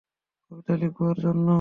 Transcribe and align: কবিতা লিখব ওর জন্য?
কবিতা 0.45 0.73
লিখব 0.81 0.99
ওর 1.03 1.17
জন্য? 1.23 1.47